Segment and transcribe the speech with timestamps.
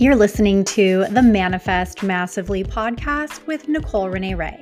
[0.00, 4.58] You're listening to the Manifest Massively podcast with Nicole Renee Ray.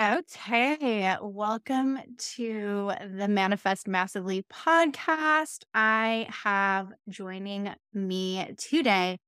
[0.00, 2.00] Okay, welcome
[2.34, 5.60] to the Manifest Massively podcast.
[5.72, 9.18] I have joining me today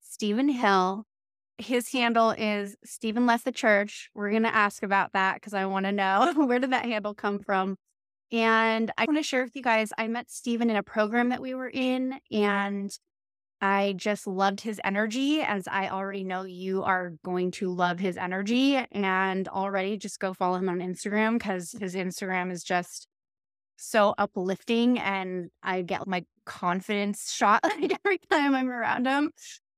[0.00, 1.06] Steven Hill.
[1.58, 4.10] His handle is Steven Left the Church.
[4.14, 7.14] We're going to ask about that because I want to know where did that handle
[7.14, 7.78] come from?
[8.32, 9.14] And I mm-hmm.
[9.14, 11.70] want to share with you guys, I met Steven in a program that we were
[11.72, 12.96] in, and
[13.60, 18.16] I just loved his energy, as I already know you are going to love his
[18.16, 18.76] energy.
[18.92, 23.08] And already just go follow him on Instagram because his Instagram is just
[23.76, 24.98] so uplifting.
[24.98, 29.30] And I get my confidence shot like every time I'm around him.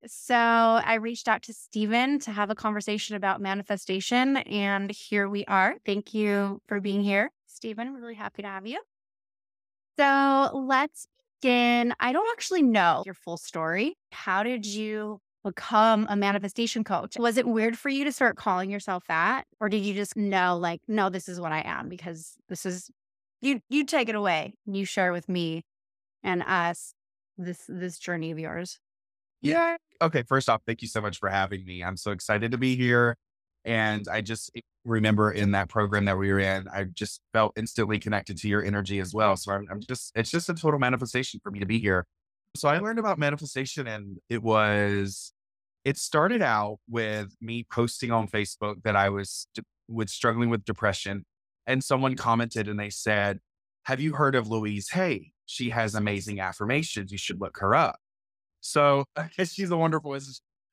[0.07, 4.37] So I reached out to Steven to have a conversation about manifestation.
[4.39, 5.77] And here we are.
[5.85, 7.31] Thank you for being here.
[7.57, 7.95] Steven.
[7.95, 8.81] Really happy to have you.
[9.99, 11.07] So let's
[11.41, 11.95] begin.
[11.99, 13.97] I don't actually know your full story.
[14.13, 17.17] How did you become a manifestation coach?
[17.19, 19.45] Was it weird for you to start calling yourself that?
[19.61, 22.91] Or did you just know, like, no, this is what I am because this is
[23.41, 24.55] you you take it away.
[24.67, 25.65] And you share with me
[26.23, 26.95] and us
[27.39, 28.79] this this journey of yours.
[29.41, 29.77] Yeah.
[30.03, 30.25] Okay.
[30.27, 31.83] First off, thank you so much for having me.
[31.85, 33.17] I'm so excited to be here.
[33.67, 34.53] And I just
[34.85, 38.65] remember in that program that we were in, I just felt instantly connected to your
[38.65, 39.37] energy as well.
[39.37, 42.07] So I'm, I'm just, it's just a total manifestation for me to be here.
[42.57, 45.33] So I learned about manifestation and it was,
[45.85, 49.49] it started out with me posting on Facebook that I was
[49.89, 51.25] with struggling with depression.
[51.67, 53.41] And someone commented and they said,
[53.87, 55.33] Have you heard of Louise Hay?
[55.47, 57.11] She has amazing affirmations.
[57.11, 57.99] You should look her up.
[58.61, 59.05] So
[59.45, 60.17] she's a wonderful.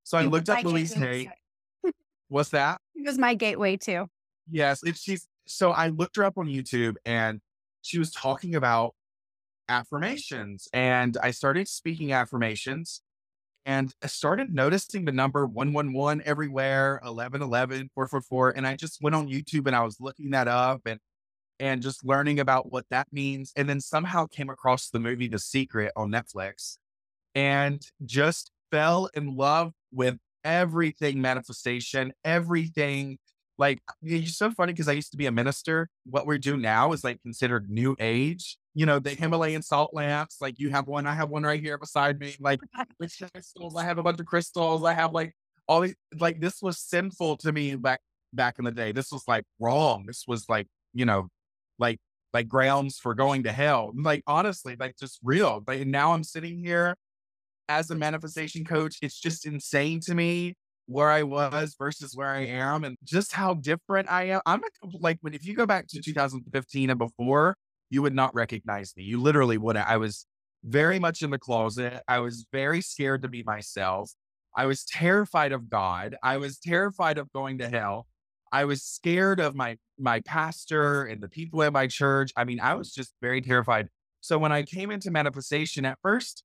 [0.04, 1.32] So I looked up Louise Hay.
[2.34, 2.82] What's that?
[2.96, 4.08] It was my gateway too.
[4.50, 7.42] Yes, it's she's so I looked her up on YouTube and
[7.84, 8.96] she was talking about
[9.70, 13.04] affirmations and I started speaking affirmations
[13.68, 19.28] and I started noticing the number 111 everywhere, 1111, 444 and I just went on
[19.28, 21.00] YouTube and I was looking that up and
[21.60, 25.38] and just learning about what that means and then somehow came across the movie The
[25.38, 26.80] Secret on Netflix
[27.36, 33.18] and just fell in love with everything manifestation, everything.
[33.58, 35.90] Like it's so funny because I used to be a minister.
[36.06, 38.58] What we do now is like considered new age.
[38.74, 40.38] You know, the Himalayan salt lamps.
[40.42, 42.36] Like you have one, I have one right here beside me.
[42.40, 42.60] Like
[43.00, 44.84] crystals, I have a bunch of crystals.
[44.84, 45.36] I have like
[45.68, 45.96] all these.
[46.20, 48.02] Like this was sinful to me back
[48.34, 48.92] back in the day.
[48.92, 50.06] This was like wrong.
[50.08, 51.30] This was like you know,
[51.78, 52.00] like
[52.34, 53.92] like grounds for going to hell.
[53.96, 55.64] Like honestly, like just real.
[55.68, 56.96] Like now I'm sitting here
[57.70, 62.46] as a manifestation coach, it's just insane to me where I was versus where I
[62.46, 64.42] am and just how different I am.
[64.46, 64.68] I'm a,
[65.00, 67.56] like, when if you go back to 2015 and before,
[67.90, 69.04] you would not recognize me.
[69.04, 69.88] You literally wouldn't.
[69.88, 70.26] I was
[70.64, 72.02] very much in the closet.
[72.08, 74.12] I was very scared to be myself.
[74.56, 76.16] I was terrified of God.
[76.24, 78.08] I was terrified of going to hell.
[78.52, 82.32] I was scared of my my pastor and the people at my church.
[82.36, 83.90] I mean, I was just very terrified.
[84.22, 86.44] So when I came into manifestation at first,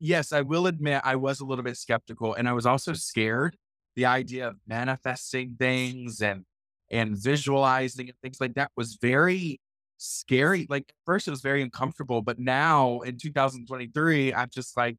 [0.00, 3.56] yes, I will admit I was a little bit skeptical and I was also scared.
[3.96, 6.44] The idea of manifesting things and
[6.90, 9.60] and visualizing and things like that was very
[9.98, 10.66] scary.
[10.68, 14.96] Like first it was very uncomfortable, but now in 2023, I'm just like,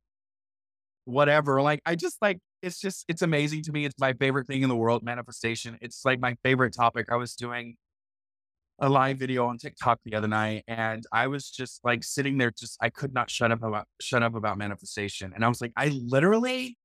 [1.06, 1.62] whatever.
[1.62, 3.86] Like I just like it's just it's amazing to me.
[3.86, 5.78] It's my favorite thing in the world, manifestation.
[5.82, 7.08] It's like my favorite topic.
[7.12, 7.76] I was doing
[8.80, 12.52] a live video on TikTok the other night, and I was just like sitting there,
[12.52, 15.74] just I could not shut up about shut up about manifestation, and I was like,
[15.76, 16.78] I literally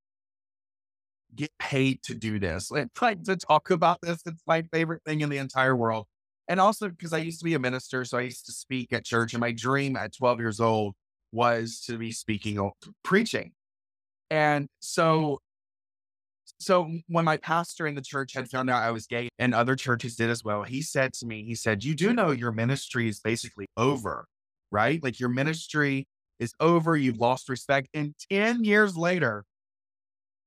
[1.35, 2.89] get paid to do this, like,
[3.25, 4.21] to talk about this.
[4.27, 6.07] It's my favorite thing in the entire world,
[6.49, 9.05] and also because I used to be a minister, so I used to speak at
[9.05, 10.95] church, and my dream at 12 years old
[11.33, 13.53] was to be speaking, or preaching,
[14.31, 15.41] and so
[16.63, 19.77] so when my pastor in the church had found out I was gay and other
[19.77, 23.09] churches did as well, he said to me, he said, You do know your ministry
[23.09, 24.27] is basically over,
[24.71, 25.03] right?
[25.03, 26.07] Like your ministry
[26.39, 26.97] is over.
[26.97, 27.89] You've lost respect.
[27.95, 29.45] And 10 years later,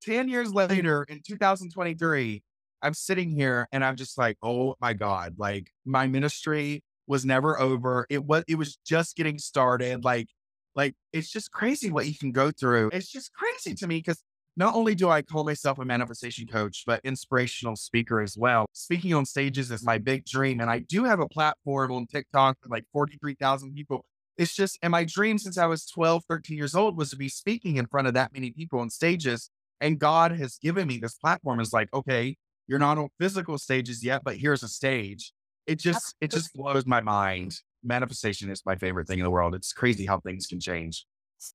[0.04, 2.44] 10 years later in 2023,
[2.82, 7.60] I'm sitting here and I'm just like, oh my God, like my ministry was never
[7.60, 8.06] over.
[8.10, 10.04] It was, it was just getting started.
[10.04, 10.28] Like,
[10.76, 12.90] like it's just crazy what you can go through.
[12.94, 14.22] It's just crazy to me because
[14.57, 18.66] not only do I call myself a manifestation coach, but inspirational speaker as well.
[18.74, 20.62] Speaking on stages is my big dream.
[20.62, 24.06] And I do have a platform on TikTok with like 43,000 people.
[24.38, 27.30] It's just, and my dream since I was 12, 13 years old was to be
[27.30, 29.50] speaking in front of that many people on stages.
[29.81, 31.60] And God has given me this platform.
[31.60, 32.38] Is like, okay,
[32.68, 35.34] you're not on physical stages yet, but here's a stage.
[35.68, 37.60] It just, it just blows my mind.
[37.84, 39.56] manifestation is my favorite thing in the world.
[39.56, 41.06] It's crazy how things can change.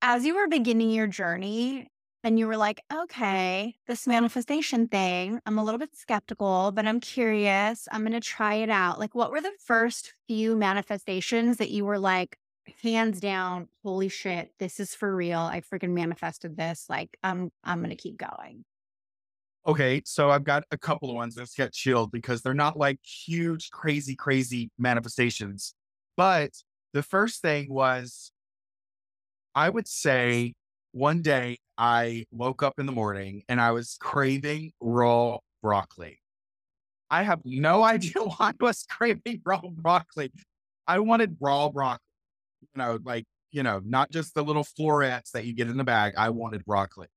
[0.03, 1.89] As you were beginning your journey,
[2.23, 7.01] and you were like, okay, this manifestation thing, I'm a little bit skeptical, but I'm
[7.01, 7.89] curious.
[7.91, 8.99] I'm going to try it out.
[8.99, 12.37] Like, what were the first few manifestations that you were like,
[12.83, 15.41] hands down, holy shit, this is for real.
[15.41, 16.87] I freaking manifested this.
[16.89, 18.65] Like, I'm, I'm going to keep going.
[19.67, 21.37] Okay, so I've got a couple of ones.
[21.37, 25.75] Let's get chilled because they're not like huge, crazy, crazy manifestations.
[26.17, 26.53] But
[26.93, 28.33] the first thing was,
[29.55, 30.55] I would say
[30.93, 36.19] one day I woke up in the morning and I was craving raw broccoli.
[37.11, 40.33] I have no idea why I was craving raw broccoli.
[40.87, 42.01] I wanted raw broccoli,
[42.63, 45.85] you know, like, you know, not just the little florets that you get in the
[45.85, 46.15] bag.
[46.17, 47.09] I wanted broccoli.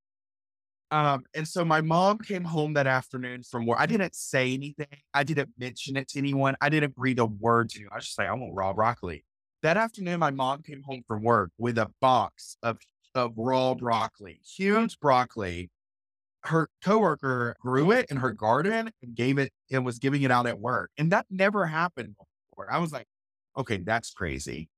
[0.92, 3.80] Um, and so my mom came home that afternoon from work.
[3.80, 4.86] I didn't say anything.
[5.12, 6.56] I didn't mention it to anyone.
[6.62, 7.90] I didn't breathe a word to you.
[7.92, 9.26] I was just like, I want raw broccoli.
[9.64, 12.78] That afternoon, my mom came home from work with a box of
[13.16, 15.70] of raw broccoli, huge broccoli.
[16.46, 20.46] Her coworker grew it in her garden and gave it and was giving it out
[20.46, 20.92] at work.
[20.98, 22.72] And that never happened before.
[22.72, 23.06] I was like,
[23.58, 24.70] okay, that's crazy.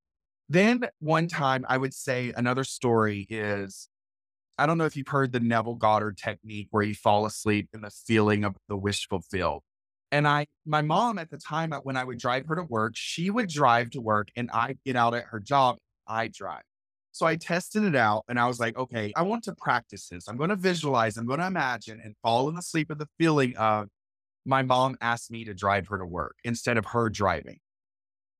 [0.47, 3.89] Then one time I would say another story is
[4.57, 7.81] I don't know if you've heard the Neville Goddard technique where you fall asleep in
[7.81, 9.63] the feeling of the wish fulfilled.
[10.11, 13.29] And I, my mom at the time when I would drive her to work, she
[13.29, 15.77] would drive to work and I'd get out at her job.
[16.07, 16.61] I drive.
[17.15, 20.27] So I tested it out and I was like, okay, I want to practice this.
[20.27, 23.07] I'm going to visualize, I'm going to imagine and fall in the sleep of the
[23.17, 23.87] feeling of
[24.45, 27.59] my mom asked me to drive her to work instead of her driving.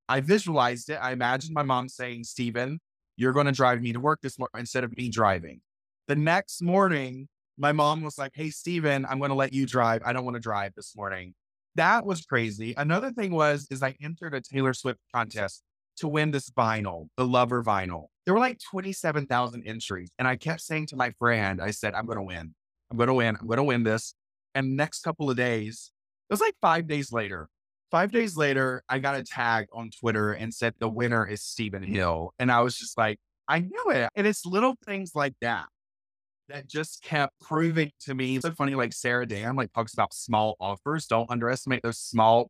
[0.10, 0.96] I visualized it.
[0.96, 2.82] I imagined my mom saying, Steven,
[3.16, 5.62] you're going to drive me to work this morning instead of me driving.
[6.10, 10.02] The next morning, my mom was like, Hey, Steven, I'm going to let you drive.
[10.06, 11.34] I don't want to drive this morning.
[11.76, 12.74] That was crazy.
[12.76, 15.64] Another thing was, is I entered a Taylor Swift contest
[15.98, 18.06] to win this vinyl, the Lover vinyl.
[18.26, 20.12] There were like 27,000 entries.
[20.18, 22.54] And I kept saying to my friend, I said, I'm going to win.
[22.92, 23.38] I'm going to win.
[23.40, 24.14] I'm going to win this.
[24.54, 25.92] And next couple of days,
[26.30, 27.50] it was like five days later.
[27.92, 31.84] Five days later, I got a tag on Twitter and said the winner is Steven
[31.84, 32.34] Hill.
[32.40, 34.10] And I was just like, I knew it.
[34.16, 35.68] And it's little things like that
[36.50, 38.36] that just kept proving to me.
[38.36, 41.06] It's so funny, like Sarah Dan like talks about small offers.
[41.06, 42.50] Don't underestimate those small,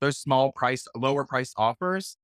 [0.00, 2.16] those small price, lower price offers.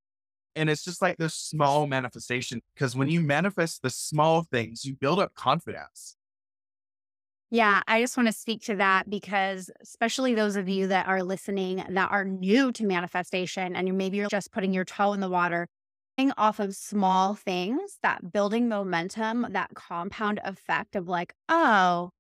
[0.55, 3.29] And it's just like this small manifestation because when you mm-hmm.
[3.29, 6.17] manifest the small things, you build up confidence.
[7.51, 11.23] Yeah, I just want to speak to that because, especially those of you that are
[11.23, 15.21] listening that are new to manifestation and you maybe you're just putting your toe in
[15.21, 15.69] the water,
[16.17, 22.11] thing off of small things, that building momentum, that compound effect of like, oh,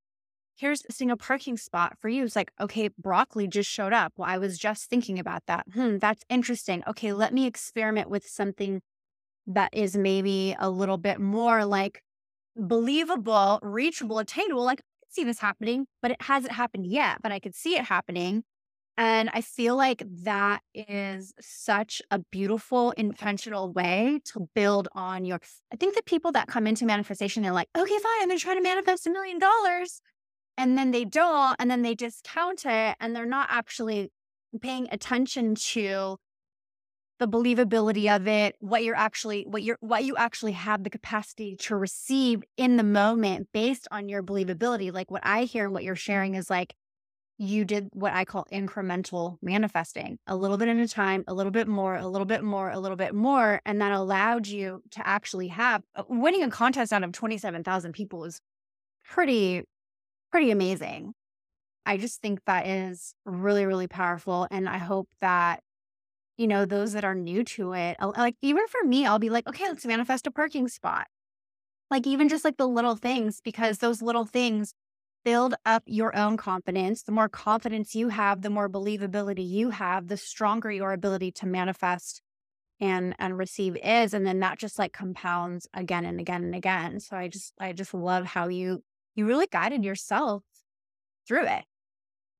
[0.56, 2.24] here's seeing a parking spot for you.
[2.24, 4.12] It's like, okay, broccoli just showed up.
[4.16, 5.66] Well, I was just thinking about that.
[5.72, 6.82] Hmm, that's interesting.
[6.86, 8.80] Okay, let me experiment with something
[9.46, 12.02] that is maybe a little bit more like
[12.56, 14.64] believable, reachable, attainable.
[14.64, 17.84] Like, I see this happening, but it hasn't happened yet, but I could see it
[17.84, 18.44] happening.
[18.98, 25.40] And I feel like that is such a beautiful, intentional way to build on your.
[25.72, 28.44] I think the people that come into manifestation, they're like, okay, fine, I'm going to
[28.44, 30.02] try to manifest a million dollars
[30.56, 34.10] and then they don't and then they discount it and they're not actually
[34.60, 36.16] paying attention to
[37.18, 41.54] the believability of it what you're actually what you're what you actually have the capacity
[41.56, 44.92] to receive in the moment based on your believability.
[44.92, 46.74] Like what i hear and what you're sharing is like
[47.38, 51.52] you did what i call incremental manifesting a little bit at a time a little
[51.52, 55.06] bit more a little bit more a little bit more and that allowed you to
[55.06, 58.40] actually have winning a contest out of 27000 people is
[59.04, 59.62] pretty
[60.32, 61.14] pretty amazing.
[61.86, 64.48] I just think that is really, really powerful.
[64.50, 65.60] And I hope that,
[66.38, 69.48] you know, those that are new to it, like even for me, I'll be like,
[69.48, 71.06] okay, let's manifest a parking spot.
[71.90, 74.74] Like even just like the little things, because those little things
[75.24, 77.02] build up your own confidence.
[77.02, 81.46] The more confidence you have, the more believability you have, the stronger your ability to
[81.46, 82.22] manifest
[82.80, 86.98] and and receive is and then that just like compounds again and again and again
[87.00, 88.82] so i just i just love how you
[89.14, 90.42] you really guided yourself
[91.26, 91.64] through it.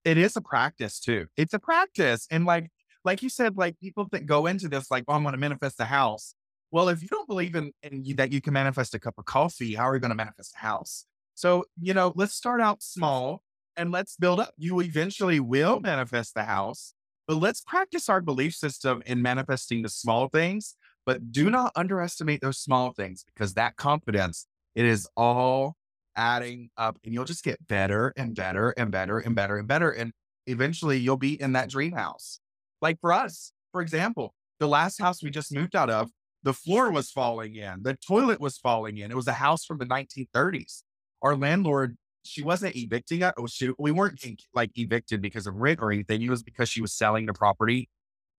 [0.04, 1.26] It is a practice too.
[1.36, 2.26] It's a practice.
[2.30, 2.70] And like,
[3.04, 5.80] like you said, like people that go into this, like, oh, I'm going to manifest
[5.80, 6.34] a house.
[6.70, 9.24] Well, if you don't believe in, in you, that you can manifest a cup of
[9.24, 11.06] coffee, how are you going to manifest a house?
[11.34, 13.42] So, you know, let's start out small
[13.76, 14.52] and let's build up.
[14.56, 16.94] You eventually will manifest the house,
[17.26, 20.76] but let's practice our belief system in manifesting the small things.
[21.04, 25.76] But do not underestimate those small things because that confidence, it is all
[26.16, 29.90] adding up and you'll just get better and better and better and better and better.
[29.90, 30.12] And
[30.46, 32.40] eventually you'll be in that dream house.
[32.80, 36.10] Like for us, for example, the last house we just moved out of,
[36.42, 39.10] the floor was falling in, the toilet was falling in.
[39.10, 40.82] It was a house from the 1930s.
[41.22, 43.32] Our landlord, she wasn't evicting us.
[43.36, 46.20] Oh, she, we weren't like evicted because of rent or anything.
[46.22, 47.88] It was because she was selling the property.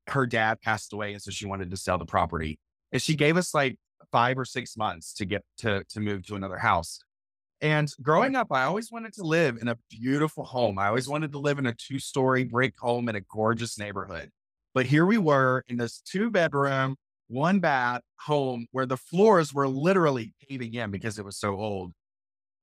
[0.08, 2.60] Her dad passed away, and so she wanted to sell the property.
[2.92, 3.77] And she gave us like
[4.12, 7.00] five or six months to get to to move to another house.
[7.63, 10.77] And growing up, I always wanted to live in a beautiful home.
[10.77, 14.32] I always wanted to live in a two story brick home in a gorgeous neighborhood.
[14.74, 16.98] But here we were in this two bedroom,
[17.29, 21.93] one bath home where the floors were literally caving in because it was so old.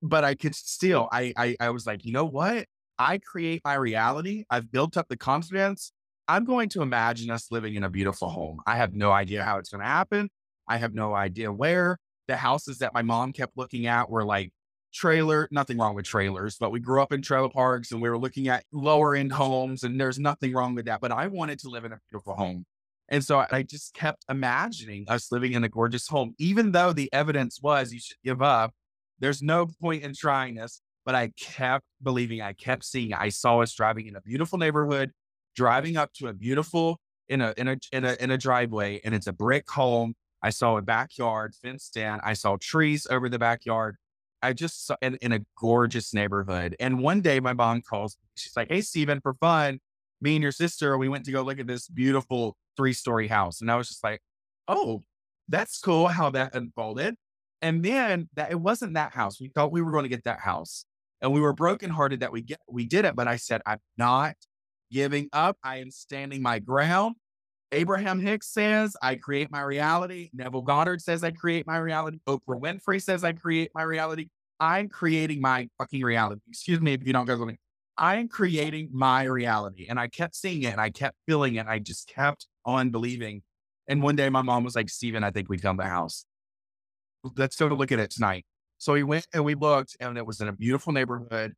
[0.03, 2.67] But I could still, I, I, I was like, you know what?
[2.99, 4.45] I create my reality.
[4.51, 5.93] I've built up the confidence.
[6.29, 8.61] I'm going to imagine us living in a beautiful home.
[8.67, 10.29] I have no idea how it's going to happen.
[10.69, 11.97] I have no idea where.
[12.29, 14.53] The houses that my mom kept looking at were like
[14.93, 18.19] trailer, nothing wrong with trailers, but we grew up in trailer parks and we were
[18.19, 21.01] looking at lower end homes and there's nothing wrong with that.
[21.01, 22.65] But I wanted to live in a beautiful home.
[23.09, 27.13] And so I just kept imagining us living in a gorgeous home, even though the
[27.13, 28.73] evidence was you should give up.
[29.19, 33.13] There's no point in trying this, but I kept believing, I kept seeing.
[33.13, 35.11] I saw us driving in a beautiful neighborhood,
[35.57, 39.15] driving up to a beautiful in a in a in a in a driveway, and
[39.15, 40.15] it's a brick home.
[40.43, 42.19] I saw a backyard fenced in.
[42.23, 43.97] I saw trees over the backyard.
[44.43, 46.77] I just saw in, in a gorgeous neighborhood.
[46.81, 48.17] And one day my mom calls.
[48.37, 49.81] She's like, "Hey, Steven, for fun,
[50.21, 53.61] me and your sister, we went to go look at this beautiful three story house."
[53.61, 54.21] And I was just like,
[54.69, 55.05] "Oh,
[55.49, 57.17] that's cool how that unfolded."
[57.63, 59.41] And then that it wasn't that house.
[59.41, 60.85] We thought we were going to get that house,
[61.21, 63.17] and we were brokenhearted that we get we did it.
[63.17, 64.37] But I said, "I'm not
[64.93, 65.59] giving up.
[65.65, 67.17] I am standing my ground."
[67.73, 70.31] Abraham Hicks says, I create my reality.
[70.33, 72.19] Neville Goddard says, I create my reality.
[72.27, 74.29] Oprah Winfrey says, I create my reality.
[74.59, 76.41] I'm creating my fucking reality.
[76.49, 77.57] Excuse me if you don't go me.
[77.97, 79.87] I'm creating my reality.
[79.89, 81.67] And I kept seeing it and I kept feeling it.
[81.67, 83.43] I just kept on believing.
[83.89, 86.25] And one day my mom was like, Steven, I think we found the house.
[87.37, 88.47] Let's go to look at it tonight.
[88.79, 91.55] So we went and we looked and it was in a beautiful neighborhood,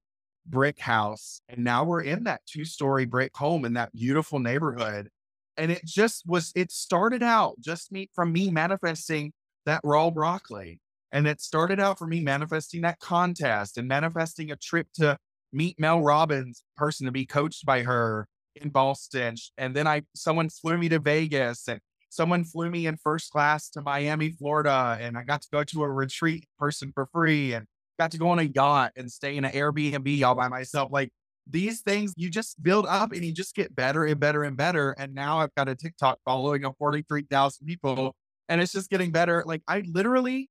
[0.47, 1.41] brick house.
[1.49, 5.09] And now we're in that two story brick home in that beautiful neighborhood
[5.57, 9.33] and it just was it started out just me from me manifesting
[9.67, 10.81] that raw broccoli
[11.13, 15.17] and it started out for me manifesting that contest and manifesting a trip to
[15.53, 20.49] meet mel robbins person to be coached by her in boston and then i someone
[20.49, 25.17] flew me to vegas and someone flew me in first class to miami florida and
[25.17, 27.67] i got to go to a retreat person for free and
[27.99, 31.11] got to go on a yacht and stay in an airbnb all by myself like
[31.49, 34.93] these things you just build up and you just get better and better and better.
[34.93, 38.15] And now I've got a TikTok following of 43,000 people
[38.49, 39.43] and it's just getting better.
[39.47, 40.49] Like I literally,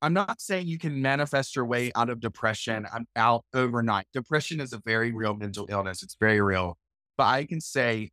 [0.00, 2.86] I'm not saying you can manifest your way out of depression.
[2.92, 4.06] I'm out overnight.
[4.12, 6.02] Depression is a very real mental illness.
[6.02, 6.78] It's very real.
[7.16, 8.10] But I can say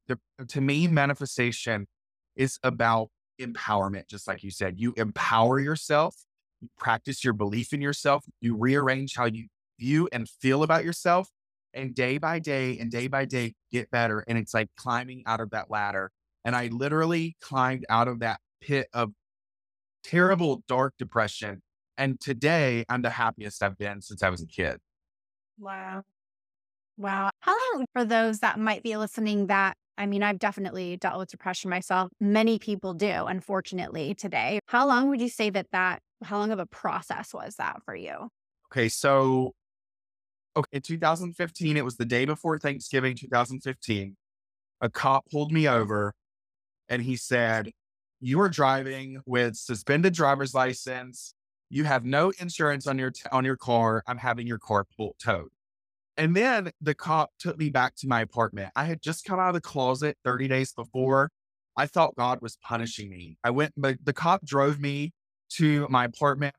[0.47, 1.87] to me, manifestation
[2.35, 4.07] is about empowerment.
[4.07, 6.15] Just like you said, you empower yourself,
[6.61, 9.47] you practice your belief in yourself, you rearrange how you
[9.79, 11.29] view and feel about yourself
[11.75, 14.23] and day by day and day by day get better.
[14.27, 16.11] And it's like climbing out of that ladder.
[16.43, 19.11] And I literally climbed out of that pit of
[20.03, 21.61] terrible, dark depression.
[21.97, 24.77] And today I'm the happiest I've been since I was a kid.
[25.59, 26.03] Wow.
[26.97, 27.29] Wow.
[27.41, 31.29] How long for those that might be listening that I mean, I've definitely dealt with
[31.29, 32.11] depression myself.
[32.19, 34.59] Many people do, unfortunately, today.
[34.67, 37.95] How long would you say that that, how long of a process was that for
[37.95, 38.27] you?
[38.71, 38.89] Okay.
[38.89, 39.53] So
[40.55, 44.15] okay, in 2015, it was the day before Thanksgiving, 2015.
[44.81, 45.77] A cop pulled me uh-huh.
[45.77, 46.13] over
[46.89, 47.71] and he said,
[48.21, 51.33] You are driving with suspended driver's license.
[51.69, 54.03] You have no insurance on your t- on your car.
[54.07, 55.49] I'm having your car pulled towed.
[56.17, 58.71] And then the cop took me back to my apartment.
[58.75, 61.29] I had just come out of the closet 30 days before.
[61.77, 63.37] I thought God was punishing me.
[63.43, 65.11] I went, but the cop drove me
[65.51, 66.55] to my apartment.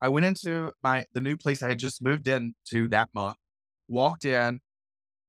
[0.00, 3.36] I went into my the new place I had just moved into that month
[3.90, 4.60] walked in,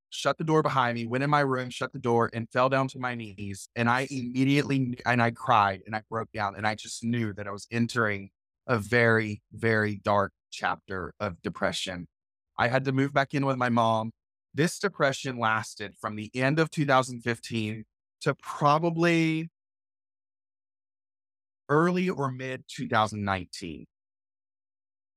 [0.09, 2.87] shut the door behind me, went in my room, shut the door, and fell down
[2.89, 3.67] to my knees.
[3.75, 7.47] And I immediately and I cried and I broke down and I just knew that
[7.47, 8.29] I was entering
[8.67, 12.07] a very, very dark chapter of depression.
[12.57, 14.11] I had to move back in with my mom.
[14.53, 17.85] This depression lasted from the end of 2015
[18.21, 19.49] to probably
[21.69, 23.85] early or mid 2019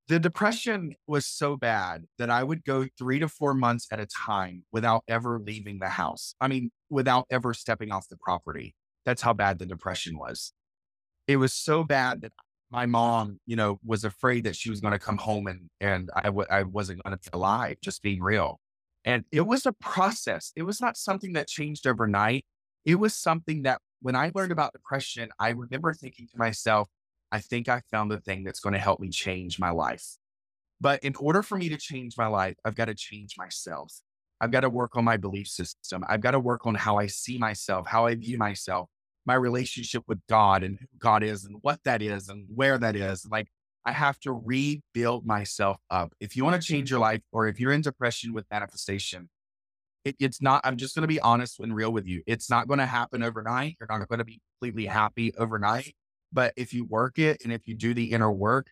[0.08, 4.06] the depression was so bad that I would go three to four months at a
[4.06, 6.34] time without ever leaving the house.
[6.40, 8.74] I mean, without ever stepping off the property.
[9.06, 10.52] That's how bad the depression was.
[11.26, 12.32] It was so bad that
[12.70, 16.10] my mom, you know, was afraid that she was going to come home and, and
[16.14, 18.60] I w- I wasn't going to be alive, just being real.
[19.04, 20.52] And it was a process.
[20.56, 22.44] It was not something that changed overnight.
[22.84, 26.88] It was something that when I learned about depression, I remember thinking to myself,
[27.34, 30.04] I think I found the thing that's going to help me change my life.
[30.80, 33.92] But in order for me to change my life, I've got to change myself.
[34.40, 36.04] I've got to work on my belief system.
[36.08, 38.88] I've got to work on how I see myself, how I view myself,
[39.26, 42.94] my relationship with God and who God is and what that is and where that
[42.94, 43.26] is.
[43.28, 43.48] Like
[43.84, 46.12] I have to rebuild myself up.
[46.20, 49.28] If you want to change your life or if you're in depression with manifestation,
[50.04, 52.22] it, it's not, I'm just going to be honest and real with you.
[52.28, 53.76] It's not going to happen overnight.
[53.80, 55.96] You're not going to be completely happy overnight.
[56.34, 58.66] But if you work it and if you do the inner work,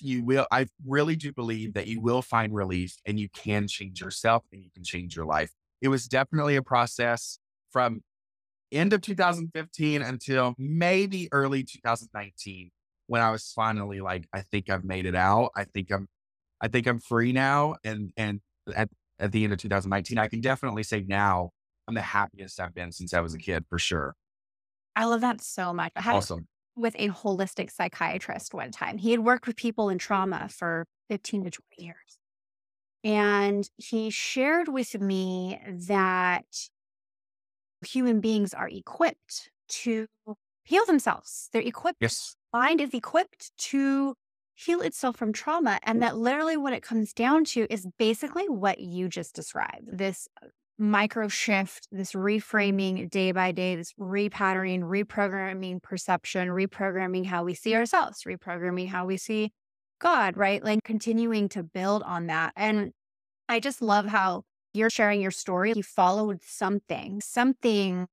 [0.00, 4.00] you will, I really do believe that you will find relief and you can change
[4.00, 5.52] yourself and you can change your life.
[5.82, 7.38] It was definitely a process
[7.70, 8.00] from
[8.72, 12.70] end of 2015 until maybe early 2019
[13.06, 15.50] when I was finally like, I think I've made it out.
[15.54, 16.08] I think I'm,
[16.60, 17.76] I think I'm free now.
[17.84, 18.40] And, and
[18.74, 18.88] at,
[19.18, 21.50] at the end of 2019, I can definitely say now
[21.86, 24.14] I'm the happiest I've been since I was a kid for sure.
[24.94, 25.92] I love that so much.
[25.96, 26.46] Awesome.
[26.76, 28.98] With a holistic psychiatrist one time.
[28.98, 32.18] He had worked with people in trauma for 15 to 20 years.
[33.04, 36.46] And he shared with me that
[37.86, 40.06] human beings are equipped to
[40.64, 41.48] heal themselves.
[41.52, 42.36] They're equipped, Yes.
[42.52, 44.14] mind is equipped to
[44.54, 45.80] heal itself from trauma.
[45.82, 50.28] And that literally what it comes down to is basically what you just described this
[50.78, 57.74] micro shift, this reframing day by day, this repatterning, reprogramming perception, reprogramming how we see
[57.74, 59.52] ourselves, reprogramming how we see
[60.00, 60.62] God, right?
[60.64, 62.52] Like continuing to build on that.
[62.56, 62.92] And
[63.48, 64.42] I just love how
[64.74, 65.72] you're sharing your story.
[65.76, 68.06] You followed something, something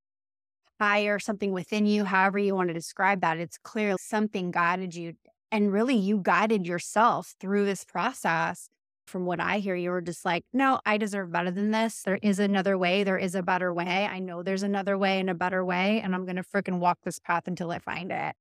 [0.80, 3.38] higher, something within you, however you want to describe that.
[3.38, 5.14] It's clear something guided you.
[5.52, 8.70] And really, you guided yourself through this process
[9.10, 12.04] from what I hear, you were just like, no, I deserve better than this.
[12.04, 13.04] There is another way.
[13.04, 14.08] There is a better way.
[14.10, 16.00] I know there's another way and a better way.
[16.02, 18.36] And I'm going to freaking walk this path until I find it.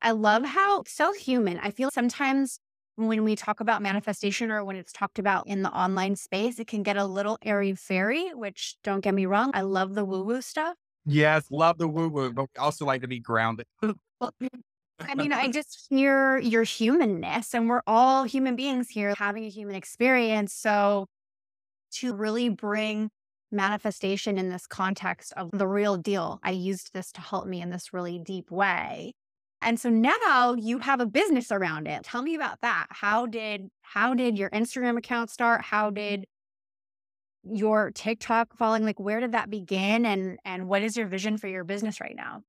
[0.00, 1.58] I love how so human.
[1.58, 2.58] I feel sometimes
[2.96, 6.66] when we talk about manifestation or when it's talked about in the online space, it
[6.66, 9.50] can get a little airy fairy, which don't get me wrong.
[9.52, 10.76] I love the woo woo stuff.
[11.04, 11.46] Yes.
[11.50, 13.66] Love the woo woo, but we also like to be grounded.
[15.08, 19.48] I mean, I just hear your humanness, and we're all human beings here having a
[19.48, 20.52] human experience.
[20.52, 21.06] So,
[21.92, 23.10] to really bring
[23.50, 27.70] manifestation in this context of the real deal, I used this to help me in
[27.70, 29.12] this really deep way.
[29.62, 32.04] And so now you have a business around it.
[32.04, 32.86] Tell me about that.
[32.90, 35.62] How did how did your Instagram account start?
[35.62, 36.24] How did
[37.44, 41.48] your TikTok following like where did that begin and and what is your vision for
[41.48, 42.42] your business right now?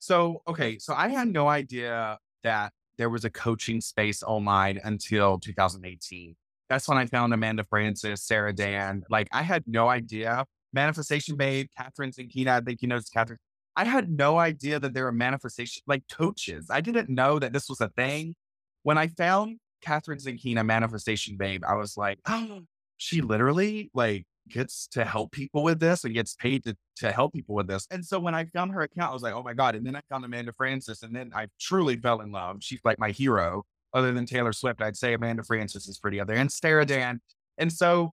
[0.00, 0.78] So, okay.
[0.78, 6.34] So I had no idea that there was a coaching space online until 2018.
[6.68, 9.02] That's when I found Amanda Frances, Sarah Dan.
[9.08, 10.44] Like I had no idea.
[10.72, 13.36] Manifestation Babe, Kathrin Zenkina, I think you know Kathrin.
[13.76, 16.66] I had no idea that there were manifestation like coaches.
[16.70, 18.34] I didn't know that this was a thing.
[18.82, 22.60] When I found Kathrin Zenkina, Manifestation Babe, I was like, oh,
[22.96, 27.32] she literally like gets to help people with this and gets paid to, to help
[27.32, 27.86] people with this.
[27.90, 29.74] And so when I found her account, I was like, oh my God.
[29.74, 32.58] And then I found Amanda Frances and then I truly fell in love.
[32.60, 33.64] She's like my hero.
[33.92, 37.20] Other than Taylor Swift, I'd say Amanda Frances is pretty up there and Sarah Dan.
[37.58, 38.12] And so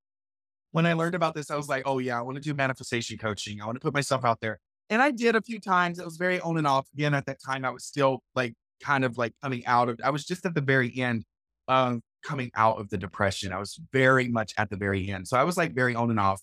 [0.72, 3.18] when I learned about this, I was like, oh yeah, I want to do manifestation
[3.18, 3.62] coaching.
[3.62, 4.60] I want to put myself out there.
[4.90, 6.00] And I did a few times.
[6.00, 6.88] It was very on and off.
[6.94, 10.10] Again, at that time, I was still like kind of like coming out of, I
[10.10, 11.26] was just at the very end
[11.68, 13.54] of coming out of the depression.
[13.54, 15.28] I was very much at the very end.
[15.28, 16.42] So I was like very on and off.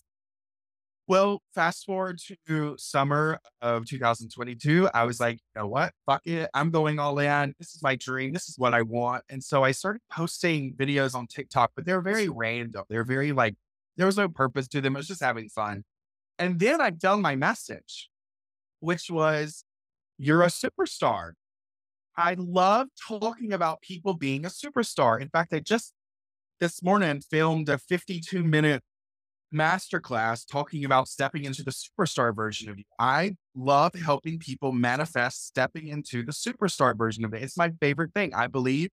[1.07, 5.93] Well, fast forward to summer of 2022, I was like, you know what?
[6.07, 6.49] Fuck it.
[6.55, 7.53] I'm going all in.
[7.59, 8.33] This is my dream.
[8.33, 9.23] This is what I want.
[9.29, 12.85] And so I started posting videos on TikTok, but they're very random.
[12.89, 13.53] They're very like,
[13.97, 14.95] there was no purpose to them.
[14.95, 15.83] It was just having fun.
[16.39, 18.09] And then I found my message,
[18.79, 19.63] which was,
[20.17, 21.33] you're a superstar.
[22.17, 25.19] I love talking about people being a superstar.
[25.19, 25.93] In fact, I just
[26.59, 28.81] this morning filmed a 52 minute
[29.53, 32.83] masterclass talking about stepping into the superstar version of you.
[32.99, 37.43] I love helping people manifest stepping into the superstar version of it.
[37.43, 38.33] It's my favorite thing.
[38.33, 38.89] I believe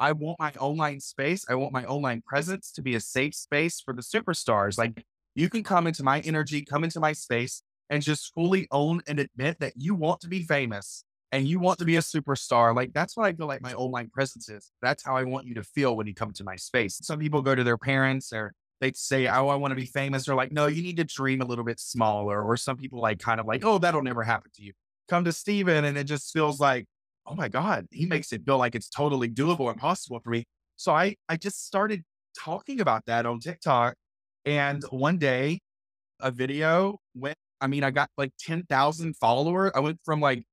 [0.00, 3.80] I want my online space, I want my online presence to be a safe space
[3.80, 4.78] for the superstars.
[4.78, 5.04] Like
[5.34, 9.18] you can come into my energy, come into my space, and just fully own and
[9.18, 12.74] admit that you want to be famous and you want to be a superstar.
[12.74, 14.70] Like that's what I feel like my online presence is.
[14.80, 16.98] That's how I want you to feel when you come to my space.
[17.02, 20.26] Some people go to their parents or they say, Oh, I want to be famous.
[20.26, 22.42] They're like, No, you need to dream a little bit smaller.
[22.42, 24.72] Or some people like kind of like, Oh, that'll never happen to you.
[25.08, 26.86] Come to Steven and it just feels like,
[27.26, 30.44] Oh my God, he makes it feel like it's totally doable and possible for me.
[30.76, 32.04] So I I just started
[32.38, 33.94] talking about that on TikTok.
[34.46, 35.60] And one day
[36.20, 39.72] a video went I mean, I got like 10,000 followers.
[39.74, 40.44] I went from like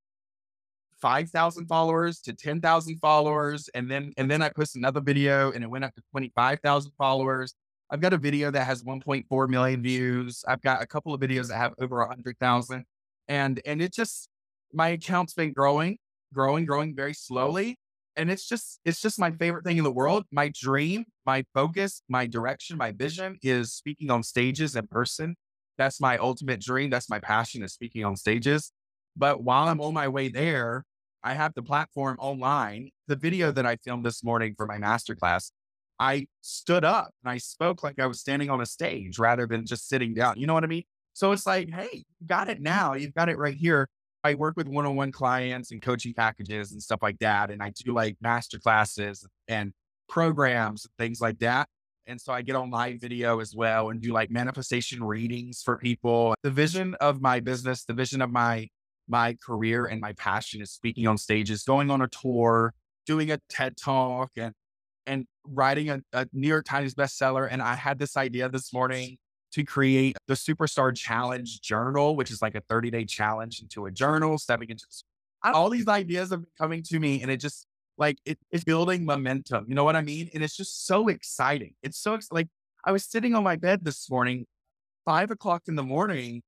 [1.05, 3.69] 5,000 followers to 10,000 followers.
[3.75, 7.53] And then, and then I posted another video and it went up to 25,000 followers.
[7.91, 10.43] I've got a video that has 1.4 million views.
[10.47, 12.85] I've got a couple of videos that have over 100,000.
[13.27, 14.29] And, and it just,
[14.73, 15.99] my account's been growing,
[16.33, 17.77] growing, growing very slowly.
[18.15, 20.25] And it's just, it's just my favorite thing in the world.
[20.31, 25.35] My dream, my focus, my direction, my vision is speaking on stages in person.
[25.77, 26.89] That's my ultimate dream.
[26.89, 28.71] That's my passion is speaking on stages.
[29.15, 30.83] But while I'm on my way there,
[31.25, 32.91] I have the platform online.
[33.07, 35.51] The video that I filmed this morning for my masterclass,
[35.99, 39.65] I stood up and I spoke like I was standing on a stage rather than
[39.65, 40.37] just sitting down.
[40.37, 40.83] You know what I mean?
[41.13, 42.93] So it's like, hey, you got it now.
[42.93, 43.89] You've got it right here.
[44.23, 47.49] I work with one on one clients and coaching packages and stuff like that.
[47.49, 49.73] And I do like masterclasses and
[50.07, 51.67] programs and things like that.
[52.05, 55.77] And so I get on live video as well and do like manifestation readings for
[55.77, 56.35] people.
[56.43, 58.67] The vision of my business, the vision of my
[59.07, 62.73] my career and my passion is speaking on stages, going on a tour,
[63.05, 64.53] doing a TED talk and
[65.07, 67.47] and writing a, a New York Times bestseller.
[67.49, 69.17] And I had this idea this morning
[69.51, 73.91] to create the Superstar Challenge Journal, which is like a 30 day challenge into a
[73.91, 74.85] journal, stepping into
[75.43, 77.21] all these ideas have been coming to me.
[77.21, 79.65] And it just like it, it's building momentum.
[79.67, 80.29] You know what I mean?
[80.33, 81.73] And it's just so exciting.
[81.83, 82.47] It's so like
[82.83, 84.45] I was sitting on my bed this morning,
[85.05, 86.41] five o'clock in the morning,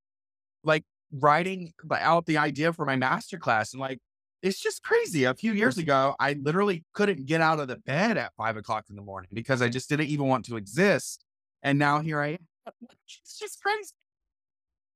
[0.64, 3.74] like writing out the idea for my masterclass.
[3.74, 4.00] And like,
[4.42, 5.24] it's just crazy.
[5.24, 8.86] A few years ago, I literally couldn't get out of the bed at five o'clock
[8.90, 11.26] in the morning because I just didn't even want to exist.
[11.64, 12.48] And now here I am.
[13.08, 13.94] It's just crazy.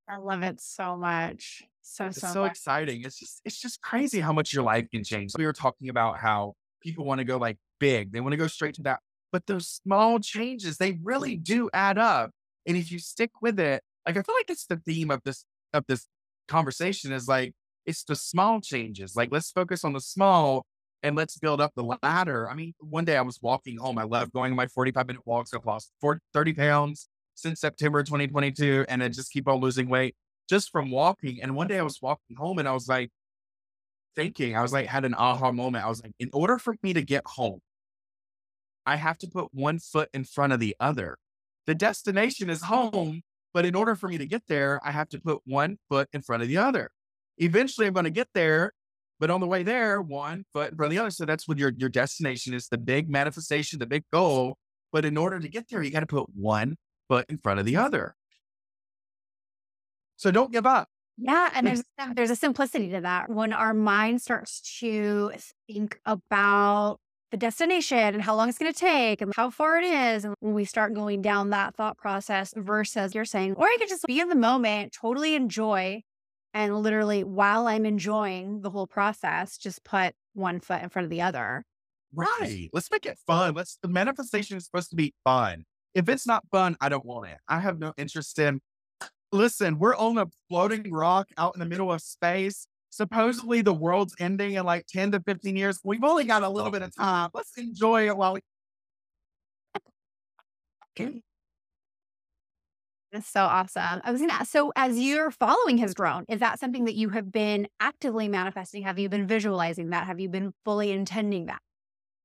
[0.08, 1.64] I love it so much.
[1.82, 2.52] So, it's so, so much.
[2.52, 3.02] exciting.
[3.04, 5.32] It's just, it's just crazy how much your life can change.
[5.38, 8.48] We were talking about how people want to go like big, they want to go
[8.48, 9.00] straight to that.
[9.32, 12.32] But those small changes, they really do add up.
[12.68, 15.46] And if you stick with it, like I feel like it's the theme of this
[15.74, 16.08] of this
[16.48, 17.54] conversation is like
[17.86, 19.16] it's the small changes.
[19.16, 20.66] Like let's focus on the small
[21.04, 22.50] and let's build up the ladder.
[22.50, 23.98] I mean, one day I was walking home.
[23.98, 25.54] I love going on my 45 minute walks.
[25.54, 30.16] I've lost 40, 30 pounds since September 2022 and I just keep on losing weight
[30.50, 31.42] just from walking.
[31.42, 33.10] And one day I was walking home and I was like
[34.16, 35.86] thinking, I was like, had an aha moment.
[35.86, 37.62] I was like, in order for me to get home,
[38.86, 41.18] I have to put one foot in front of the other.
[41.68, 43.22] The destination is home,
[43.54, 46.22] but in order for me to get there, I have to put one foot in
[46.22, 46.92] front of the other.
[47.38, 48.74] Eventually, I'm going to get there,
[49.20, 51.12] but on the way there, one foot in front of the other.
[51.12, 54.58] So that's what your, your destination is the big manifestation, the big goal.
[54.92, 56.76] But in order to get there, you got to put one
[57.08, 58.16] foot in front of the other.
[60.18, 60.88] So don't give up.
[61.18, 61.84] Yeah, and there's
[62.16, 63.30] there's a simplicity to that.
[63.30, 65.32] When our mind starts to
[65.68, 67.00] think about
[67.32, 70.36] the destination and how long it's going to take and how far it is, and
[70.40, 74.06] when we start going down that thought process versus you're saying, or I could just
[74.06, 76.04] be in the moment, totally enjoy,
[76.54, 81.10] and literally while I'm enjoying the whole process, just put one foot in front of
[81.10, 81.64] the other.
[82.14, 82.70] Right.
[82.74, 83.54] Let's make it fun.
[83.54, 85.64] Let's the manifestation is supposed to be fun.
[85.96, 87.38] If it's not fun, I don't want it.
[87.48, 88.60] I have no interest in
[89.32, 92.68] listen, we're on a floating rock out in the middle of space.
[92.92, 95.80] Supposedly the world's ending in like 10 to 15 years.
[95.84, 97.32] We've only got a little bit of time.
[97.34, 98.42] Let's enjoy it while we.
[100.96, 101.24] Can.
[103.12, 104.02] That's so awesome.
[104.04, 107.10] I was gonna ask, so as your following has grown, is that something that you
[107.10, 108.84] have been actively manifesting?
[108.84, 110.08] Have you been visualizing that?
[110.08, 111.62] Have you been fully intending that?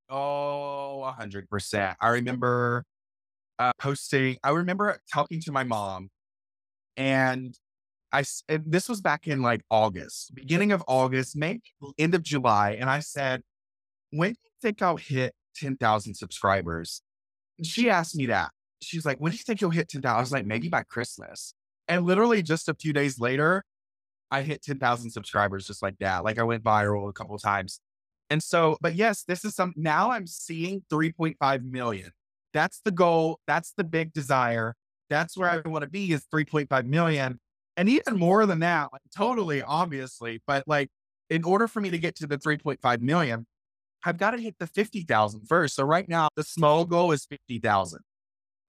[0.08, 1.96] Oh, 100%.
[2.00, 2.84] I remember
[3.58, 6.10] uh, posting, I remember talking to my mom
[6.96, 7.58] and
[8.16, 11.90] I, and this was back in like August, beginning of August, maybe mm-hmm.
[11.98, 12.78] end of July.
[12.80, 13.42] And I said,
[14.10, 17.02] when do you think I'll hit 10,000 subscribers?
[17.58, 18.52] And she asked me that.
[18.80, 20.16] She's like, when do you think you'll hit 10,000?
[20.16, 21.52] I was like, maybe by Christmas.
[21.88, 23.64] And literally just a few days later,
[24.30, 26.24] I hit 10,000 subscribers just like that.
[26.24, 27.80] Like I went viral a couple of times.
[28.30, 32.12] And so, but yes, this is some, now I'm seeing 3.5 million.
[32.54, 33.40] That's the goal.
[33.46, 34.74] That's the big desire.
[35.10, 37.40] That's where I want to be is 3.5 million.
[37.76, 40.88] And even more than that, like totally obviously, but like
[41.28, 43.46] in order for me to get to the 3.5 million,
[44.04, 45.74] I've got to hit the 50,000 first.
[45.74, 48.00] So right now the small goal is 50,000.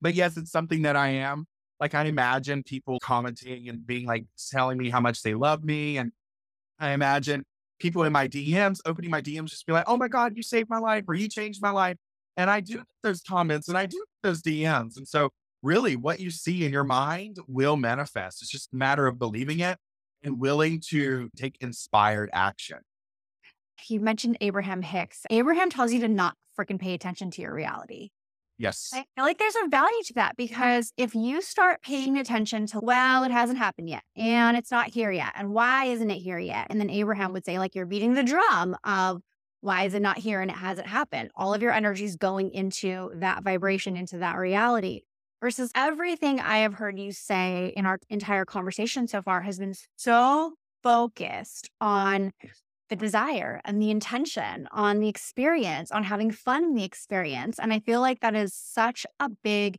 [0.02, 1.46] But yes, it's something that I am.
[1.80, 5.98] Like I imagine people commenting and being like telling me how much they love me.
[5.98, 6.12] And
[6.80, 7.44] I imagine
[7.80, 10.70] people in my DMs opening my DMs just be like, oh my God, you saved
[10.70, 11.98] my life or you changed my life.
[12.36, 14.98] And I do those comments and I do those DMs.
[14.98, 15.30] And so
[15.62, 18.42] really what you see in your mind will manifest.
[18.42, 19.78] It's just a matter of believing it
[20.24, 22.80] and willing to take inspired action.
[23.88, 25.26] You mentioned Abraham Hicks.
[25.30, 28.10] Abraham tells you to not freaking pay attention to your reality.
[28.58, 28.90] Yes.
[28.92, 32.80] I feel like there's a value to that because if you start paying attention to,
[32.80, 35.34] well, it hasn't happened yet and it's not here yet.
[35.36, 36.68] And why isn't it here yet?
[36.72, 39.22] And then Abraham would say, like, you're beating the drum of
[39.62, 41.30] why is it not here and it hasn't happened?
[41.36, 45.02] All of your energy is going into that vibration, into that reality.
[45.40, 49.76] Versus everything I have heard you say in our entire conversation so far has been
[49.96, 52.32] so focused on
[52.90, 57.60] the desire and the intention, on the experience, on having fun in the experience.
[57.60, 59.78] And I feel like that is such a big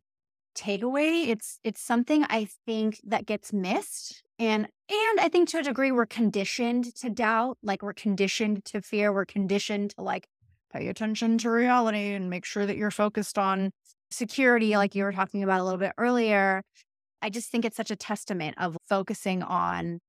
[0.55, 1.29] takeaway.
[1.29, 4.23] It's it's something I think that gets missed.
[4.39, 8.83] And and I think to a degree we're conditioned to doubt, like we're conditioned to
[8.83, 10.27] fear, we're conditioned to like
[10.73, 13.73] pay attention to reality and make sure that you're focused on
[14.11, 16.63] security like you were talking about a little bit earlier.
[17.21, 20.01] I just think it's such a testament of focusing on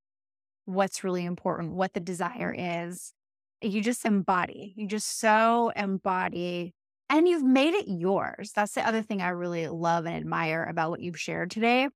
[0.64, 3.12] what's really important, what the desire is.
[3.62, 6.72] You just embody, you just so embody,
[7.10, 8.52] and you've made it yours.
[8.54, 11.88] That's the other thing I really love and admire about what you've shared today.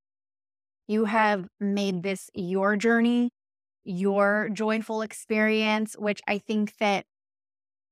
[0.88, 3.30] You have made this your journey,
[3.84, 7.06] your joyful experience, which I think that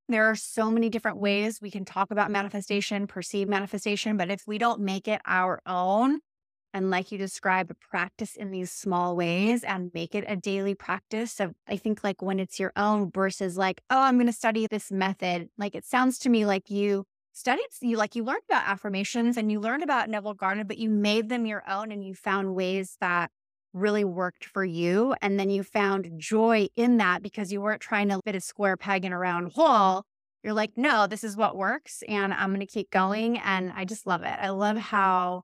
[0.09, 4.43] there are so many different ways we can talk about manifestation, perceive manifestation, but if
[4.47, 6.21] we don't make it our own,
[6.75, 11.33] and like you described, practice in these small ways and make it a daily practice.
[11.33, 14.67] So I think like when it's your own versus like, oh, I'm going to study
[14.67, 15.49] this method.
[15.59, 19.53] Like it sounds to me like you studied, you like you learned about affirmations and
[19.53, 22.97] you learned about Neville Goddard, but you made them your own and you found ways
[23.01, 23.31] that
[23.72, 25.14] really worked for you.
[25.22, 28.76] And then you found joy in that because you weren't trying to fit a square
[28.76, 30.04] peg in a round hole.
[30.42, 33.38] You're like, no, this is what works and I'm going to keep going.
[33.38, 34.37] And I just love it.
[34.40, 35.42] I love how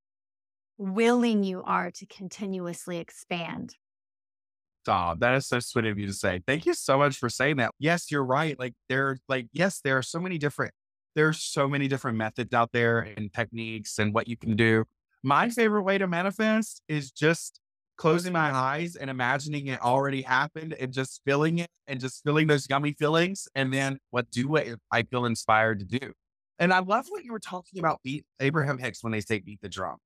[0.77, 3.77] willing you are to continuously expand.
[4.87, 6.41] Oh, that is so sweet of you to say.
[6.47, 7.73] Thank you so much for saying that.
[7.79, 8.59] Yes, you're right.
[8.59, 10.73] Like there, like, yes, there are so many different,
[11.15, 14.85] there's so many different methods out there and techniques and what you can do.
[15.23, 17.61] My favorite way to manifest is just
[17.99, 22.47] closing my eyes and imagining it already happened and just feeling it and just feeling
[22.47, 23.47] those yummy feelings.
[23.55, 24.57] And then what do
[24.91, 26.13] I feel inspired to do?
[26.59, 29.61] And I love what you were talking about beat Abraham Hicks when they say beat
[29.61, 29.99] the drum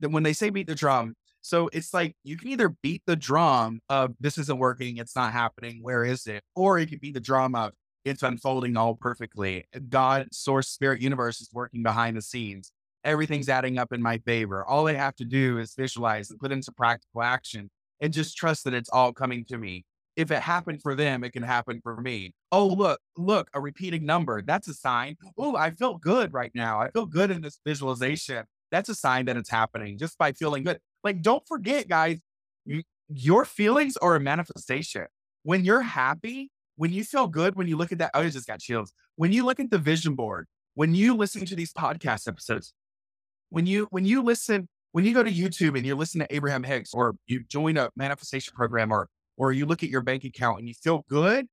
[0.00, 3.16] that when they say beat the drum, so it's like you can either beat the
[3.16, 6.42] drum of this isn't working, it's not happening, where is it?
[6.54, 7.72] Or you can beat the drum of
[8.04, 9.64] it's unfolding all perfectly.
[9.88, 12.70] God, source, spirit, universe is working behind the scenes.
[13.04, 14.64] Everything's adding up in my favor.
[14.64, 18.64] All I have to do is visualize and put into practical action and just trust
[18.64, 19.84] that it's all coming to me.
[20.16, 22.32] If it happened for them, it can happen for me.
[22.52, 24.42] Oh, look, look, a repeating number.
[24.42, 25.16] That's a sign.
[25.36, 26.80] Oh, I feel good right now.
[26.80, 30.64] I feel good in this visualization that's a sign that it's happening just by feeling
[30.64, 30.80] good.
[31.04, 32.18] Like, don't forget, guys,
[32.64, 35.06] you, your feelings are a manifestation.
[35.44, 38.48] When you're happy, when you feel good, when you look at that, oh, I just
[38.48, 38.92] got chills.
[39.14, 42.72] When you look at the vision board, when you listen to these podcast episodes,
[43.50, 46.62] when you when you listen, when you go to YouTube and you listen to Abraham
[46.62, 50.58] Hicks, or you join a manifestation program, or or you look at your bank account
[50.58, 51.46] and you feel good,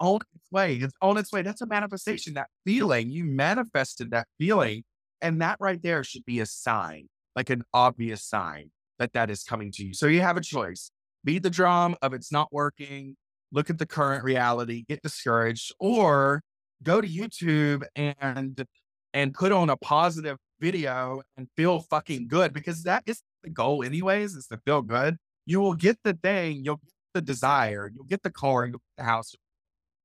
[0.00, 1.42] on its way, it's on its way.
[1.42, 2.34] That's a manifestation.
[2.34, 4.84] That feeling you manifested that feeling
[5.20, 9.44] and that right there should be a sign, like an obvious sign that that is
[9.44, 9.94] coming to you.
[9.94, 10.90] So you have a choice
[11.24, 13.16] beat the drum of it's not working,
[13.52, 16.42] look at the current reality, get discouraged, or
[16.82, 18.66] go to YouTube and
[19.14, 23.82] and put on a positive video and feel fucking good because that is the goal
[23.82, 25.16] anyways, is to feel good.
[25.44, 28.96] You will get the thing, you'll get the desire, you'll get the car, you'll get
[28.98, 29.34] the house,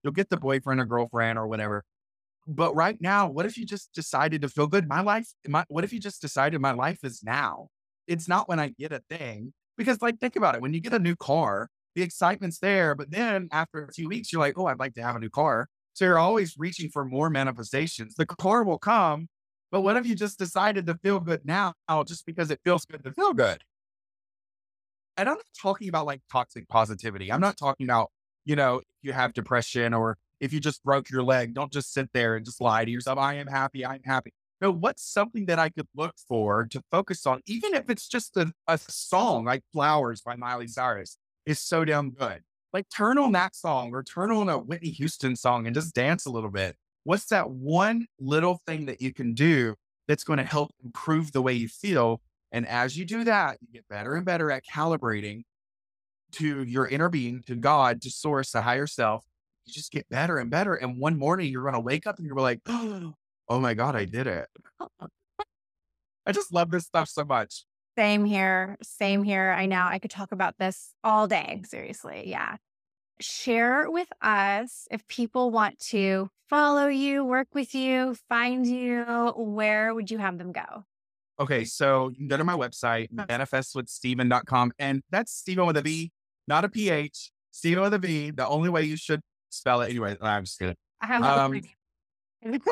[0.04, 1.84] you'll get the boyfriend or girlfriend or whatever.
[2.48, 4.88] But right now, what if you just decided to feel good?
[4.88, 7.68] My life, my, what if you just decided my life is now?
[8.08, 9.54] It's not when I get a thing.
[9.78, 10.62] Because, like, think about it.
[10.62, 12.96] When you get a new car, the excitement's there.
[12.96, 15.30] But then after a few weeks, you're like, oh, I'd like to have a new
[15.30, 15.68] car.
[15.94, 18.16] So you're always reaching for more manifestations.
[18.16, 19.28] The car will come.
[19.72, 21.74] But what if you just decided to feel good now
[22.06, 23.64] just because it feels good to feel good?
[25.18, 27.32] And I'm not talking about like toxic positivity.
[27.32, 28.12] I'm not talking about,
[28.46, 32.10] you know, you have depression or if you just broke your leg, don't just sit
[32.14, 33.18] there and just lie to yourself.
[33.18, 33.86] I am happy.
[33.86, 34.32] I'm happy.
[34.62, 38.38] No, what's something that I could look for to focus on, even if it's just
[38.38, 42.42] a, a song like Flowers by Miley Cyrus is so damn good.
[42.74, 46.26] Like turn on that song or turn on a Whitney Houston song and just dance
[46.26, 46.76] a little bit.
[47.08, 49.76] What's that one little thing that you can do
[50.10, 52.20] that's going to help improve the way you feel?
[52.52, 55.44] And as you do that, you get better and better at calibrating
[56.34, 59.24] to your inner being, to God, to source, to higher self,
[59.66, 60.76] you just get better and better.
[60.76, 63.14] And one morning you're going to wake up and you're like, oh,
[63.48, 64.50] oh my God, I did it.
[66.26, 67.64] I just love this stuff so much.
[67.98, 68.76] Same here.
[68.84, 69.56] Same here.
[69.58, 71.62] I know I could talk about this all day.
[71.66, 72.24] Seriously.
[72.26, 72.58] Yeah.
[73.20, 79.04] Share with us if people want to follow you, work with you, find you,
[79.36, 80.86] where would you have them go?
[81.40, 86.12] Okay, so you can go to my website, manifestwithsteven.com, and that's Steven with a V,
[86.48, 87.32] not a PH.
[87.52, 88.32] Steven with a V.
[88.32, 90.18] The only way you should spell it anyway.
[90.22, 90.76] I'm just kidding.
[91.02, 91.62] I have um,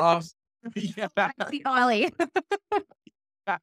[0.00, 0.20] uh,
[0.74, 1.08] yeah.
[1.64, 2.12] Ollie.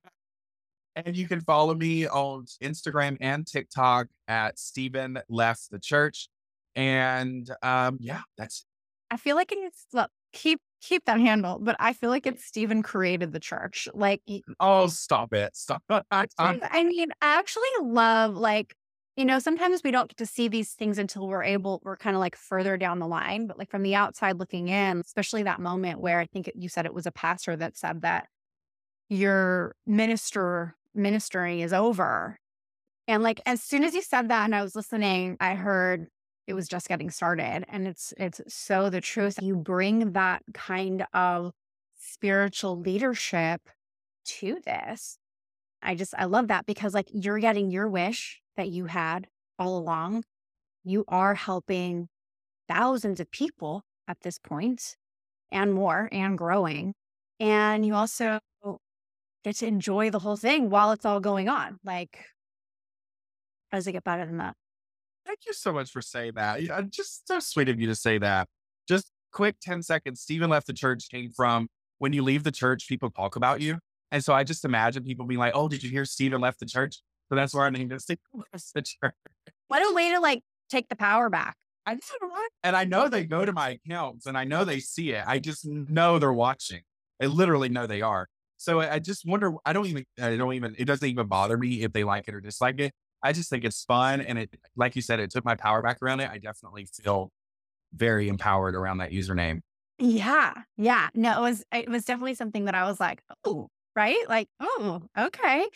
[0.96, 6.30] and you can follow me on Instagram and TikTok at Steven Left the Church.
[6.76, 8.66] And um, yeah, that's.
[9.12, 9.86] I feel like it's
[10.34, 13.88] keep keep that handle, but I feel like it's Steven created the church.
[13.94, 14.22] Like,
[14.60, 15.84] oh, stop it, stop.
[15.90, 18.76] I, I mean, I actually love like
[19.16, 22.16] you know sometimes we don't get to see these things until we're able we're kind
[22.16, 25.60] of like further down the line but like from the outside looking in especially that
[25.60, 28.28] moment where i think you said it was a pastor that said that
[29.10, 32.40] your minister ministry is over
[33.08, 36.08] and like as soon as you said that and i was listening i heard
[36.48, 41.06] it was just getting started and it's it's so the truth you bring that kind
[41.14, 41.54] of
[42.00, 43.62] spiritual leadership
[44.26, 45.18] to this.
[45.82, 49.28] I just i love that because like you're getting your wish that you had
[49.60, 50.24] all along.
[50.84, 52.10] You are helping
[52.68, 54.98] thousands of people at this point
[55.52, 56.94] and more and growing
[57.40, 58.40] and you also
[59.44, 62.26] get to enjoy the whole thing while it's all going on like
[63.72, 64.56] how does it get better than that
[65.34, 66.62] Thank you so much for saying that.
[66.62, 68.48] Yeah, just so sweet of you to say that.
[68.88, 70.22] Just quick 10 seconds.
[70.22, 73.80] Steven left the church came from when you leave the church, people talk about you.
[74.12, 76.68] And so I just imagine people being like, oh, did you hear Steven left the
[76.68, 77.02] church?
[77.30, 78.20] So that's where I named it Steven
[78.54, 79.16] left the church.
[79.70, 81.58] What a way to like take the power back.
[81.88, 82.50] I know, right?
[82.64, 85.24] And I know they go to my accounts and I know they see it.
[85.26, 86.82] I just know they're watching.
[87.20, 88.28] I literally know they are.
[88.58, 91.82] So I just wonder, I don't even, I don't even, it doesn't even bother me
[91.82, 92.94] if they like it or dislike it.
[93.24, 94.22] I just think it's fun.
[94.22, 96.30] And it, like you said, it took my power back around it.
[96.30, 97.32] I definitely feel
[97.94, 99.62] very empowered around that username.
[99.98, 100.54] Yeah.
[100.78, 101.10] Yeah.
[101.16, 104.28] No, it was, it was definitely something that I was like, oh, right?
[104.28, 105.68] Like, oh, okay.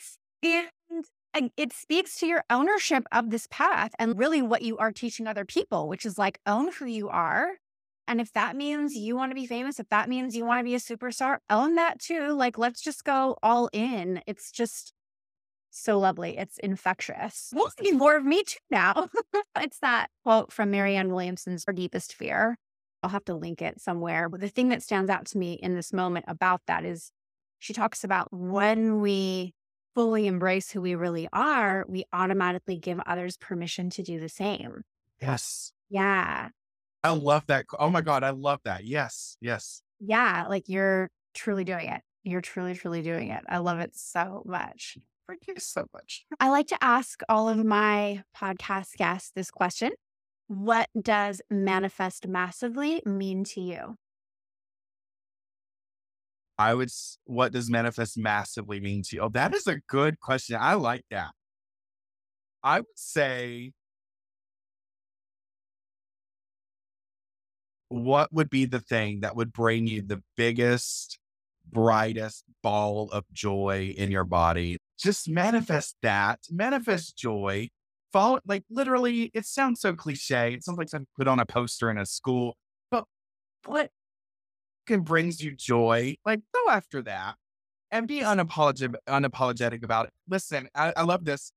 [1.33, 5.27] And it speaks to your ownership of this path and really what you are teaching
[5.27, 7.51] other people, which is like own who you are.
[8.07, 10.63] And if that means you want to be famous, if that means you want to
[10.63, 12.31] be a superstar, own that too.
[12.31, 14.21] Like, let's just go all in.
[14.25, 14.93] It's just,
[15.77, 16.37] so lovely.
[16.37, 17.51] It's infectious.
[17.53, 19.09] We'll see more of me too now.
[19.59, 22.57] it's that quote from Marianne Williamson's Our Deepest Fear.
[23.03, 24.29] I'll have to link it somewhere.
[24.29, 27.11] But the thing that stands out to me in this moment about that is
[27.59, 29.53] she talks about when we
[29.95, 34.83] fully embrace who we really are, we automatically give others permission to do the same.
[35.21, 35.71] Yes.
[35.89, 36.49] Yeah.
[37.03, 37.65] I love that.
[37.79, 38.23] Oh my God.
[38.23, 38.83] I love that.
[38.83, 39.37] Yes.
[39.41, 39.81] Yes.
[39.99, 40.45] Yeah.
[40.49, 42.01] Like you're truly doing it.
[42.23, 43.43] You're truly, truly doing it.
[43.47, 44.97] I love it so much.
[45.27, 46.25] Thank you so much.
[46.39, 49.91] I like to ask all of my podcast guests this question
[50.47, 53.97] What does manifest massively mean to you?
[56.59, 56.89] I would,
[57.25, 59.21] what does manifest massively mean to you?
[59.23, 60.57] Oh, that is a good question.
[60.59, 61.31] I like that.
[62.63, 63.73] I would say,
[67.89, 71.19] what would be the thing that would bring you the biggest
[71.71, 74.77] brightest ball of joy in your body.
[74.99, 77.69] Just manifest that, manifest joy.
[78.11, 80.53] Follow, like literally, it sounds so cliche.
[80.53, 82.55] It sounds like something put on a poster in a school,
[82.89, 83.05] but
[83.65, 83.91] what
[84.85, 86.15] can brings you joy?
[86.25, 87.35] Like go after that
[87.91, 90.13] and be unapologetic, unapologetic about it.
[90.27, 91.51] Listen, I, I love this.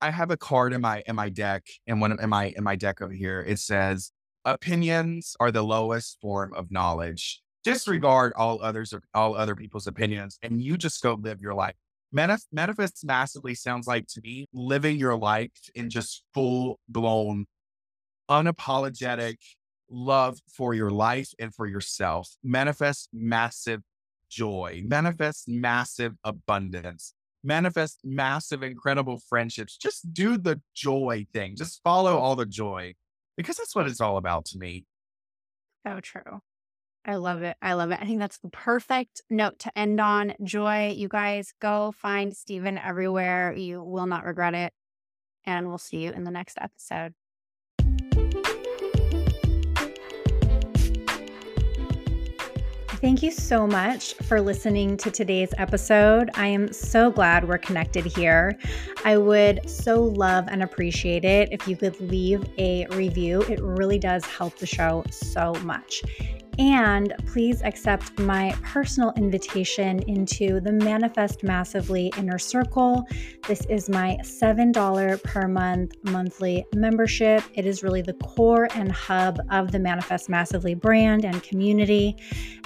[0.00, 2.76] I have a card in my in my deck, and one in my in my
[2.76, 4.12] deck over here, it says,
[4.44, 10.38] "Opinions are the lowest form of knowledge." Disregard all others or all other people's opinions
[10.40, 11.74] and you just go live your life.
[12.14, 17.46] Manif- manifest massively sounds like to me living your life in just full blown,
[18.30, 19.38] unapologetic
[19.90, 22.30] love for your life and for yourself.
[22.44, 23.82] Manifest massive
[24.30, 29.76] joy, manifest massive abundance, manifest massive, incredible friendships.
[29.76, 32.94] Just do the joy thing, just follow all the joy
[33.36, 34.84] because that's what it's all about to me.
[35.84, 36.40] So true.
[37.08, 37.56] I love it.
[37.62, 38.00] I love it.
[38.02, 40.34] I think that's the perfect note to end on.
[40.42, 43.54] Joy, you guys go find Steven everywhere.
[43.56, 44.72] You will not regret it.
[45.44, 47.14] And we'll see you in the next episode.
[53.00, 56.30] Thank you so much for listening to today's episode.
[56.34, 58.58] I am so glad we're connected here.
[59.04, 63.42] I would so love and appreciate it if you could leave a review.
[63.42, 66.02] It really does help the show so much.
[66.58, 73.06] And please accept my personal invitation into the Manifest Massively Inner Circle.
[73.46, 77.42] This is my $7 per month monthly membership.
[77.52, 82.16] It is really the core and hub of the Manifest Massively brand and community.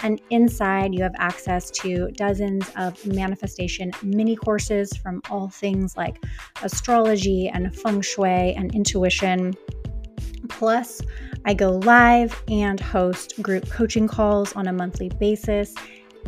[0.05, 6.23] And inside, you have access to dozens of manifestation mini courses from all things like
[6.63, 9.55] astrology and feng shui and intuition.
[10.49, 11.03] Plus,
[11.45, 15.75] I go live and host group coaching calls on a monthly basis.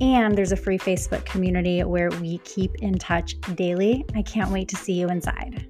[0.01, 4.05] And there's a free Facebook community where we keep in touch daily.
[4.15, 5.67] I can't wait to see you inside.